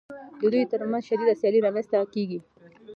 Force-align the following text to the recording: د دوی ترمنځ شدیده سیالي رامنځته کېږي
د 0.39 0.43
دوی 0.53 0.63
ترمنځ 0.71 1.03
شدیده 1.09 1.33
سیالي 1.41 1.59
رامنځته 1.65 1.97
کېږي 2.13 2.39